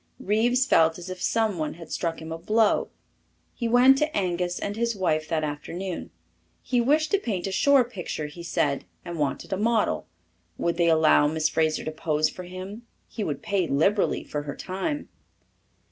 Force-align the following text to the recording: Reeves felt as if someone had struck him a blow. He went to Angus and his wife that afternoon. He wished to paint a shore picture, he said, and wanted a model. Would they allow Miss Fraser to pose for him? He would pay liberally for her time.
Reeves 0.19 0.65
felt 0.65 0.97
as 0.97 1.11
if 1.11 1.21
someone 1.21 1.75
had 1.75 1.91
struck 1.91 2.23
him 2.23 2.31
a 2.31 2.37
blow. 2.39 2.89
He 3.53 3.67
went 3.67 3.99
to 3.99 4.17
Angus 4.17 4.57
and 4.57 4.75
his 4.75 4.95
wife 4.95 5.27
that 5.29 5.43
afternoon. 5.43 6.09
He 6.63 6.81
wished 6.81 7.11
to 7.11 7.19
paint 7.19 7.45
a 7.45 7.51
shore 7.51 7.83
picture, 7.83 8.25
he 8.25 8.41
said, 8.41 8.85
and 9.05 9.19
wanted 9.19 9.53
a 9.53 9.57
model. 9.57 10.07
Would 10.57 10.77
they 10.77 10.89
allow 10.89 11.27
Miss 11.27 11.49
Fraser 11.49 11.85
to 11.85 11.91
pose 11.91 12.29
for 12.31 12.45
him? 12.45 12.81
He 13.07 13.23
would 13.23 13.43
pay 13.43 13.67
liberally 13.67 14.23
for 14.23 14.41
her 14.41 14.55
time. 14.55 15.07